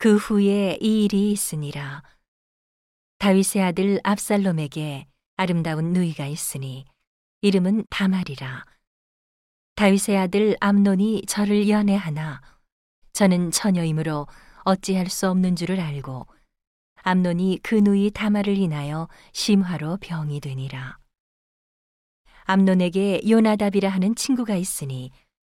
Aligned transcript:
그 0.00 0.14
후에 0.14 0.78
이 0.80 1.04
일이 1.04 1.32
있으니라. 1.32 2.04
다윗의 3.18 3.62
아들 3.64 3.98
압살롬에게 4.04 5.08
아름다운 5.36 5.92
누이가 5.92 6.24
있으니 6.24 6.84
이름은 7.40 7.84
다말이라. 7.90 8.64
다윗의 9.74 10.16
아들 10.16 10.56
암논이 10.60 11.22
저를 11.26 11.68
연애하나 11.68 12.40
저는 13.12 13.50
처녀이므로 13.50 14.28
어찌할 14.62 15.08
수 15.08 15.28
없는 15.28 15.56
줄을 15.56 15.80
알고 15.80 16.28
암논이 17.02 17.58
그 17.64 17.74
누이 17.74 18.12
다말을 18.12 18.56
인하여 18.56 19.08
심화로 19.32 19.96
병이 20.00 20.38
되니라. 20.38 20.98
암논에게 22.44 23.22
요나답이라 23.28 23.88
하는 23.88 24.14
친구가 24.14 24.54
있으니 24.54 25.10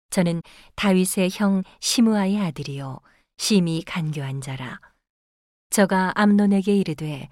저는 0.10 0.42
다윗의 0.76 1.30
형 1.32 1.64
시므아의 1.80 2.42
아들이요 2.42 3.00
심히 3.46 3.84
간교한 3.84 4.40
자라. 4.40 4.80
저가 5.70 6.14
암논에게 6.16 6.78
이르되 6.78 7.28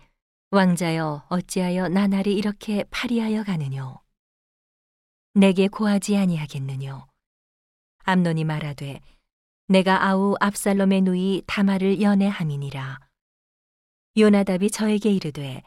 왕자여 0.49 1.27
어찌하여 1.30 1.88
나날이 1.88 2.35
이렇게 2.35 2.84
파리하여 2.91 3.45
가느뇨? 3.45 4.02
내게 5.35 5.70
고하지 5.70 6.18
아니하겠느뇨? 6.18 7.08
암논이 8.04 8.44
말하되 8.44 8.99
내가 9.70 10.05
아우 10.05 10.35
압살롬의 10.41 11.04
누이 11.04 11.44
다말을 11.48 12.02
연애함이니라. 12.02 12.99
요나답이 14.18 14.70
저에게 14.70 15.13
이르되 15.13 15.63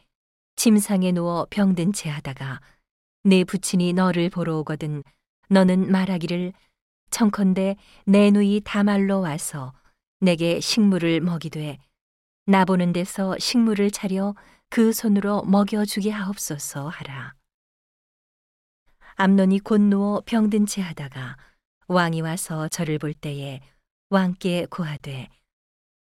침상에 0.56 1.12
누워 1.12 1.46
병든 1.48 1.94
채 1.94 2.10
하다가 2.10 2.60
내 3.22 3.44
부친이 3.44 3.94
너를 3.94 4.28
보러 4.28 4.58
오거든 4.58 5.04
너는 5.48 5.90
말하기를 5.90 6.52
청컨대 7.08 7.76
내 8.04 8.30
누이 8.30 8.60
다말로 8.62 9.22
와서 9.22 9.72
내게 10.20 10.60
식물을 10.60 11.20
먹이되 11.20 11.78
나 12.46 12.64
보는 12.64 12.92
데서 12.92 13.38
식물을 13.38 13.90
차려 13.90 14.34
그 14.68 14.92
손으로 14.92 15.42
먹여 15.44 15.84
주게 15.84 16.10
하옵소서 16.10 16.88
하라. 16.88 17.34
암논이 19.16 19.60
곧 19.60 19.80
누워 19.80 20.22
병든 20.26 20.66
채 20.66 20.82
하다가 20.82 21.36
왕이 21.86 22.20
와서 22.22 22.68
저를 22.68 22.98
볼 22.98 23.14
때에 23.14 23.60
왕께 24.10 24.66
고하되 24.66 25.28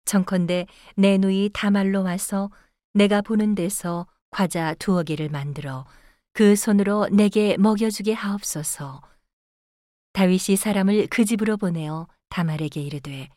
청컨대 0.05 0.67
내 0.97 1.19
누이 1.19 1.51
다말로 1.53 2.03
와서 2.03 2.51
내가 2.95 3.21
보는 3.23 3.55
데서 3.55 4.07
과자 4.31 4.75
두어 4.75 5.03
개를 5.03 5.29
만들어 5.29 5.87
그 6.33 6.57
손으로 6.57 7.09
내게 7.09 7.57
먹여주게 7.57 8.13
하옵소서. 8.13 9.03
다윗이 10.13 10.57
사람을 10.57 11.07
그 11.09 11.25
집으로 11.25 11.57
보내어 11.57 12.09
다말에게 12.31 12.81
이르되 12.81 13.29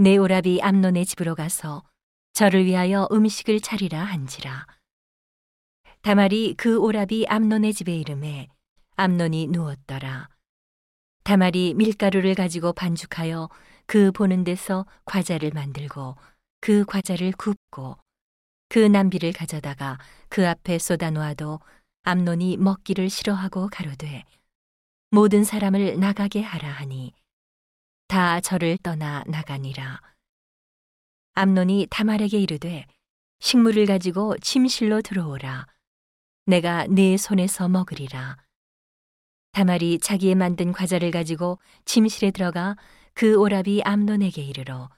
내 0.00 0.16
오라비 0.16 0.62
암논의 0.62 1.06
집으로 1.06 1.34
가서 1.34 1.82
저를 2.32 2.64
위하여 2.64 3.08
음식을 3.10 3.58
차리라 3.58 4.04
한지라. 4.04 4.64
다말이 6.02 6.54
그 6.56 6.78
오라비 6.78 7.26
암논의 7.26 7.74
집에 7.74 7.96
이름에 7.96 8.46
암논이 8.94 9.48
누웠더라. 9.48 10.28
다말이 11.24 11.74
밀가루를 11.74 12.36
가지고 12.36 12.72
반죽하여 12.74 13.48
그 13.86 14.12
보는 14.12 14.44
데서 14.44 14.86
과자를 15.04 15.50
만들고 15.52 16.14
그 16.60 16.84
과자를 16.84 17.32
굽고 17.32 17.96
그 18.68 18.78
남비를 18.78 19.32
가져다가 19.32 19.98
그 20.28 20.48
앞에 20.48 20.78
쏟아 20.78 21.10
놓아도 21.10 21.58
암논이 22.04 22.58
먹기를 22.58 23.10
싫어하고 23.10 23.68
가로되 23.72 24.22
모든 25.10 25.42
사람을 25.42 25.98
나가게 25.98 26.40
하라 26.40 26.68
하니 26.68 27.12
다 28.08 28.40
저를 28.40 28.78
떠나 28.78 29.22
나가니라. 29.26 30.00
암논이 31.34 31.88
다말에게 31.90 32.38
이르되 32.38 32.86
식물을 33.40 33.84
가지고 33.84 34.36
침실로 34.38 35.02
들어오라. 35.02 35.66
내가 36.46 36.86
네 36.86 37.18
손에서 37.18 37.68
먹으리라. 37.68 38.38
다말이 39.52 39.98
자기의 39.98 40.36
만든 40.36 40.72
과자를 40.72 41.10
가지고 41.10 41.58
침실에 41.84 42.30
들어가 42.30 42.76
그 43.12 43.36
오라비 43.36 43.82
암논에게 43.82 44.42
이르러 44.42 44.88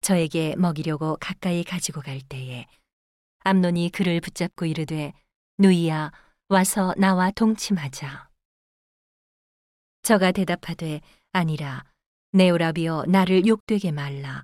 저에게 0.00 0.56
먹이려고 0.56 1.18
가까이 1.20 1.64
가지고 1.64 2.00
갈 2.00 2.20
때에 2.22 2.66
암논이 3.40 3.90
그를 3.90 4.22
붙잡고 4.22 4.64
이르되 4.64 5.12
누이야 5.58 6.12
와서 6.48 6.94
나와 6.96 7.30
동침하자. 7.30 8.30
저가 10.02 10.32
대답하되 10.32 11.02
아니라 11.32 11.84
내 12.34 12.50
오라비여 12.50 13.04
나를 13.06 13.46
욕되게 13.46 13.92
말라. 13.92 14.42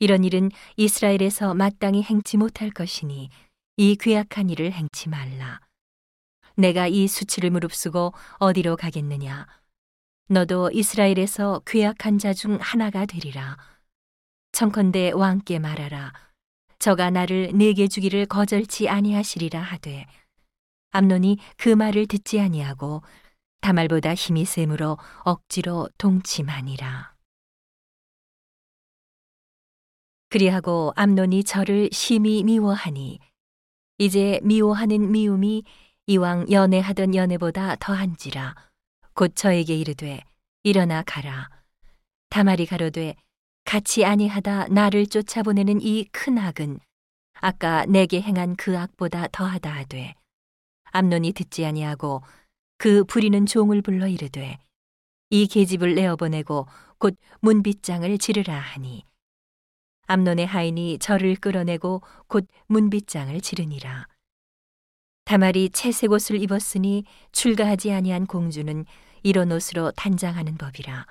이런 0.00 0.24
일은 0.24 0.50
이스라엘에서 0.76 1.54
마땅히 1.54 2.02
행치 2.02 2.36
못할 2.36 2.68
것이니 2.70 3.30
이 3.76 3.94
괴악한 3.94 4.50
일을 4.50 4.72
행치 4.72 5.08
말라. 5.08 5.60
내가 6.56 6.88
이 6.88 7.06
수치를 7.06 7.50
무릅쓰고 7.50 8.12
어디로 8.38 8.74
가겠느냐? 8.76 9.46
너도 10.30 10.72
이스라엘에서 10.72 11.62
괴악한 11.64 12.18
자 12.18 12.32
중 12.32 12.58
하나가 12.60 13.06
되리라. 13.06 13.56
청컨대 14.50 15.12
왕께 15.12 15.60
말하라. 15.60 16.12
저가 16.80 17.10
나를 17.10 17.52
내게 17.54 17.86
주기를 17.86 18.26
거절치 18.26 18.88
아니하시리라 18.88 19.60
하되 19.60 20.08
암논이 20.90 21.38
그 21.56 21.68
말을 21.68 22.08
듣지 22.08 22.40
아니하고 22.40 23.04
다말보다 23.60 24.12
힘이 24.14 24.44
세므로 24.44 24.98
억지로 25.22 25.88
동침하니라. 25.98 27.11
그리하고 30.32 30.94
암논이 30.96 31.44
저를 31.44 31.90
심히 31.92 32.42
미워하니 32.42 33.18
이제 33.98 34.40
미워하는 34.42 35.12
미움이 35.12 35.62
이왕 36.06 36.50
연애하던 36.50 37.14
연애보다 37.14 37.76
더한지라 37.76 38.54
곧 39.12 39.36
저에게 39.36 39.76
이르되 39.76 40.22
일어나 40.62 41.02
가라. 41.02 41.50
다말이 42.30 42.64
가로되 42.64 43.14
같이 43.66 44.06
아니하다 44.06 44.68
나를 44.68 45.06
쫓아보내는 45.06 45.82
이 45.82 46.06
큰 46.12 46.38
악은 46.38 46.80
아까 47.34 47.84
내게 47.84 48.22
행한 48.22 48.56
그 48.56 48.78
악보다 48.78 49.28
더하다 49.32 49.70
하되 49.70 50.14
암논이 50.92 51.32
듣지 51.34 51.66
아니하고 51.66 52.22
그 52.78 53.04
부리는 53.04 53.44
종을 53.44 53.82
불러 53.82 54.08
이르되 54.08 54.56
이 55.28 55.46
계집을 55.46 55.94
내어 55.94 56.16
보내고 56.16 56.66
곧 56.96 57.18
문빗장을 57.40 58.16
지르라 58.16 58.58
하니 58.58 59.04
암논의 60.06 60.46
하인이 60.46 60.98
저를 60.98 61.36
끌어내고 61.36 62.02
곧 62.26 62.46
문빗장을 62.66 63.40
지르니라. 63.40 64.06
다말이 65.24 65.70
채색 65.70 66.10
옷을 66.10 66.42
입었으니 66.42 67.04
출가하지 67.30 67.92
아니한 67.92 68.26
공주는 68.26 68.84
이런 69.22 69.52
옷으로 69.52 69.92
단장하는 69.92 70.58
법이라. 70.58 71.06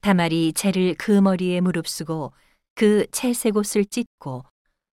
다말이 0.00 0.52
채를 0.52 0.94
그 0.98 1.10
머리에 1.10 1.60
무릅쓰고 1.60 2.32
그 2.74 3.06
채색 3.10 3.56
옷을 3.56 3.86
찢고 3.86 4.44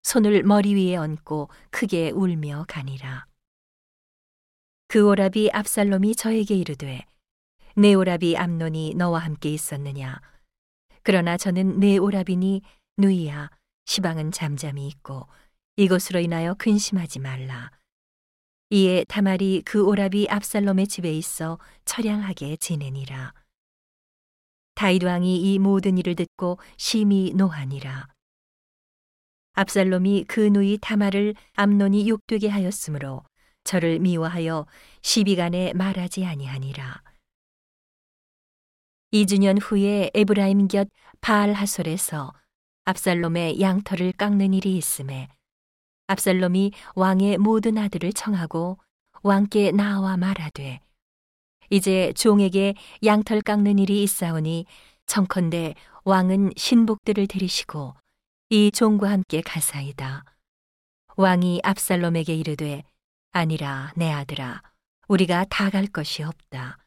손을 0.03 0.43
머리 0.43 0.73
위에 0.73 0.95
얹고 0.95 1.49
크게 1.69 2.11
울며 2.11 2.65
가니라. 2.67 3.25
그 4.87 5.07
오라비 5.07 5.49
압살롬이 5.51 6.15
저에게 6.15 6.55
이르되 6.55 7.05
내 7.75 7.93
오라비 7.93 8.35
암논이 8.35 8.95
너와 8.95 9.19
함께 9.19 9.49
있었느냐 9.49 10.19
그러나 11.03 11.37
저는 11.37 11.79
내 11.79 11.97
오라비니 11.97 12.61
누이야, 13.01 13.49
시방은 13.85 14.31
잠잠히 14.31 14.87
있고 14.87 15.27
이것으로 15.75 16.19
인하여 16.19 16.53
근심하지 16.53 17.19
말라. 17.19 17.71
이에 18.69 19.03
다말이 19.05 19.63
그 19.65 19.83
오라비 19.83 20.27
압살롬의 20.29 20.87
집에 20.87 21.11
있어 21.11 21.57
처량하게 21.85 22.57
지내니라. 22.57 23.33
다윗 24.75 25.03
왕이 25.03 25.41
이 25.41 25.59
모든 25.59 25.97
일을 25.97 26.15
듣고 26.15 26.59
심히 26.77 27.33
노하니라. 27.33 28.07
압살롬이 29.53 30.25
그 30.27 30.39
누이 30.39 30.77
다말을 30.79 31.33
암논이 31.53 32.07
욕되게 32.07 32.47
하였으므로 32.47 33.23
저를 33.63 33.99
미워하여 33.99 34.67
시비간에 35.01 35.73
말하지 35.73 36.25
아니하니라. 36.25 37.01
이주년 39.11 39.57
후에 39.57 40.11
에브라임 40.13 40.67
곁 40.67 40.87
바알 41.19 41.51
하솔에서 41.51 42.31
압살롬의 42.85 43.61
양털을 43.61 44.13
깎는 44.13 44.53
일이 44.53 44.75
있음에 44.77 45.29
압살롬이 46.07 46.71
왕의 46.95 47.37
모든 47.37 47.77
아들을 47.77 48.11
청하고 48.13 48.77
왕께 49.23 49.71
나와 49.71 50.17
말하되 50.17 50.81
이제 51.69 52.11
종에게 52.13 52.73
양털 53.05 53.41
깎는 53.41 53.79
일이 53.79 54.03
있사오니 54.03 54.65
청컨대 55.05 55.75
왕은 56.03 56.51
신복들을 56.57 57.27
데리시고 57.27 57.93
이 58.49 58.71
종과 58.71 59.09
함께 59.11 59.41
가사이다. 59.41 60.25
왕이 61.15 61.61
압살롬에게 61.63 62.35
이르되 62.35 62.83
아니라 63.31 63.93
내 63.95 64.11
아들아 64.11 64.61
우리가 65.07 65.45
다 65.49 65.69
갈 65.69 65.85
것이 65.87 66.23
없다. 66.23 66.79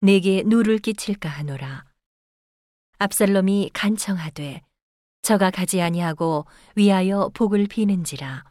내게 0.00 0.42
누를 0.46 0.78
끼칠까 0.78 1.28
하노라. 1.28 1.84
압살롬이 2.98 3.70
간청하되 3.74 4.62
저가 5.24 5.50
가지 5.50 5.80
아니하고 5.80 6.44
위하여 6.76 7.30
복을 7.32 7.66
비는지라 7.66 8.44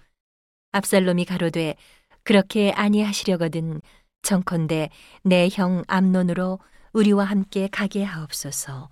압살롬이 0.71 1.25
가로되 1.25 1.75
그렇게 2.23 2.71
아니하시려거든 2.71 3.79
정컨대 4.23 4.89
내 5.23 5.49
형 5.51 5.83
암논으로 5.87 6.57
우리와 6.93 7.25
함께 7.25 7.69
가게 7.71 8.03
하옵소서 8.03 8.89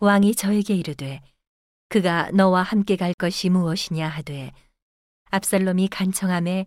왕이 0.00 0.34
저에게 0.34 0.74
이르되 0.74 1.20
그가 1.90 2.32
너와 2.32 2.62
함께 2.64 2.96
갈 2.96 3.14
것이 3.14 3.50
무엇이냐 3.50 4.08
하되 4.08 4.52
압살롬이 5.30 5.88
간청함에 5.88 6.66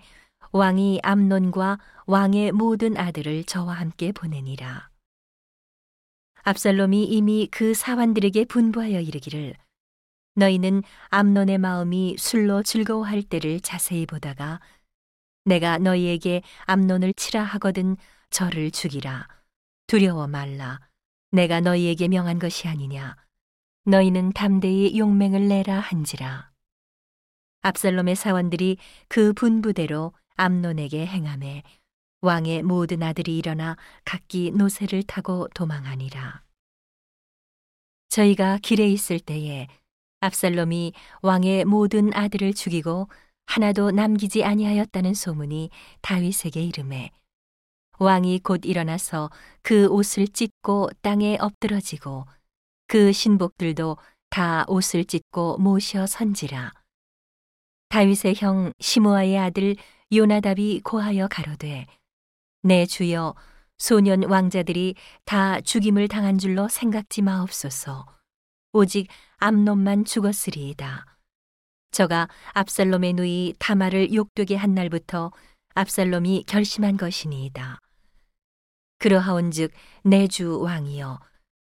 왕이 0.53 1.01
암논과 1.03 1.79
왕의 2.05 2.53
모든 2.53 2.95
아들을 2.95 3.43
저와 3.43 3.73
함께 3.73 4.13
보내니라. 4.13 4.89
압살롬이 6.43 7.05
이미 7.05 7.49
그 7.51 7.73
사환들에게 7.73 8.45
분부하여 8.45 9.01
이르기를 9.01 9.55
너희는 10.35 10.83
암논의 11.09 11.57
마음이 11.59 12.15
술로 12.17 12.63
즐거워할 12.63 13.21
때를 13.23 13.59
자세히 13.59 14.05
보다가 14.05 14.59
내가 15.45 15.77
너희에게 15.77 16.41
암논을 16.65 17.13
치라 17.13 17.43
하거든 17.43 17.97
저를 18.29 18.71
죽이라. 18.71 19.27
두려워 19.87 20.27
말라. 20.27 20.79
내가 21.31 21.61
너희에게 21.61 22.07
명한 22.07 22.39
것이 22.39 22.67
아니냐. 22.67 23.15
너희는 23.85 24.31
담대히 24.33 24.97
용맹을 24.97 25.47
내라 25.47 25.79
한지라. 25.79 26.51
압살롬의 27.61 28.15
사원들이 28.15 28.77
그 29.07 29.33
분부대로 29.33 30.13
암논에게 30.35 31.05
행함에 31.05 31.63
왕의 32.21 32.63
모든 32.63 33.03
아들이 33.03 33.37
일어나 33.37 33.75
각기 34.05 34.51
노새를 34.51 35.03
타고 35.03 35.47
도망하니라. 35.53 36.41
저희가 38.09 38.59
길에 38.61 38.87
있을 38.87 39.19
때에 39.19 39.67
압살롬이 40.23 40.93
왕의 41.21 41.65
모든 41.65 42.13
아들을 42.13 42.53
죽이고 42.53 43.07
하나도 43.45 43.91
남기지 43.91 44.43
아니하였다는 44.43 45.13
소문이 45.13 45.69
다윗에게 46.01 46.61
이름해 46.61 47.11
왕이 47.99 48.39
곧 48.39 48.61
일어나서 48.65 49.29
그 49.61 49.87
옷을 49.87 50.27
찢고 50.27 50.89
땅에 51.01 51.37
엎드러지고 51.39 52.25
그 52.87 53.11
신복들도 53.11 53.97
다 54.29 54.65
옷을 54.67 55.05
찢고 55.05 55.57
모셔 55.57 56.07
선지라. 56.07 56.73
다윗의 57.89 58.35
형 58.37 58.73
시므아의 58.79 59.37
아들 59.37 59.75
요나답이 60.11 60.81
고하여 60.83 61.27
가로되 61.27 61.85
내 62.63 62.85
주여 62.85 63.35
소년 63.77 64.23
왕자들이 64.23 64.95
다 65.25 65.61
죽임을 65.61 66.07
당한 66.07 66.37
줄로 66.37 66.67
생각지 66.67 67.21
마옵소서 67.21 68.05
오직 68.75 69.07
암놈만 69.37 70.03
죽었으리이다. 70.03 71.05
저가 71.91 72.27
압살롬의 72.53 73.13
누이 73.13 73.53
타마를 73.59 74.15
욕되게 74.15 74.55
한 74.55 74.73
날부터 74.73 75.31
압살롬이 75.75 76.45
결심한 76.47 76.97
것이니이다. 76.97 77.79
그러하온즉 78.97 79.71
내 80.03 80.27
주 80.27 80.59
왕이여 80.59 81.19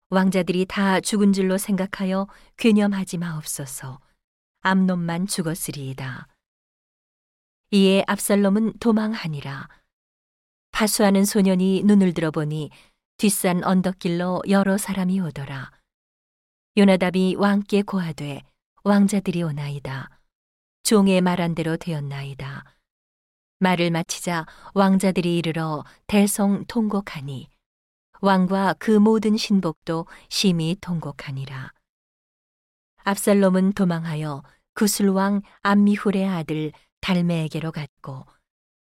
왕자들이 0.09 0.65
다 0.65 0.99
죽은 0.99 1.31
줄로 1.31 1.57
생각하여 1.57 2.27
괴념하지 2.57 3.17
마옵소서. 3.17 4.01
암놈만 4.61 5.27
죽었으리이다. 5.27 6.27
이에 7.71 8.03
압살롬은 8.07 8.79
도망하니라. 8.79 9.69
파수하는 10.71 11.23
소년이 11.23 11.83
눈을 11.85 12.13
들어보니 12.13 12.71
뒷산 13.17 13.63
언덕길로 13.63 14.41
여러 14.49 14.77
사람이 14.77 15.21
오더라. 15.21 15.78
요나답이 16.77 17.35
왕께 17.35 17.81
고하되 17.81 18.43
왕자들이 18.83 19.41
오나이다. 19.43 20.09
종의 20.83 21.21
말한 21.21 21.55
대로 21.55 21.77
되었나이다. 21.77 22.63
말을 23.59 23.91
마치자 23.91 24.45
왕자들이 24.73 25.37
이르러 25.37 25.83
대성 26.07 26.63
통곡하니 26.65 27.49
왕과 28.21 28.75
그 28.79 28.91
모든 28.91 29.35
신복도 29.35 30.05
심히 30.29 30.77
통곡하니라. 30.79 31.73
압살롬은 33.03 33.73
도망하여 33.73 34.43
구슬왕 34.75 35.41
암미훌의 35.63 36.27
아들 36.27 36.71
달메에게로 37.01 37.71
갔고 37.71 38.25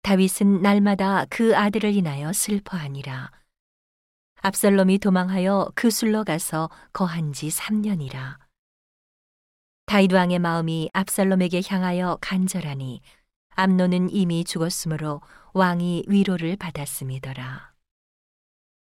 다윗은 0.03 0.63
날마다 0.63 1.27
그 1.29 1.57
아들을 1.57 1.95
인하여 1.95 2.33
슬퍼하니라. 2.33 3.31
압살롬이 4.47 4.99
도망하여 4.99 5.71
그술로 5.75 6.23
가서 6.23 6.69
거한 6.93 7.33
지 7.33 7.49
3년이라. 7.49 8.37
다윗 9.87 10.13
왕의 10.13 10.39
마음이 10.39 10.91
압살롬에게 10.93 11.63
향하여 11.67 12.19
간절하니 12.21 13.01
암노는 13.55 14.11
이미 14.11 14.45
죽었으므로 14.45 15.23
왕이 15.55 16.05
위로를 16.09 16.57
받았음이더라. 16.57 17.74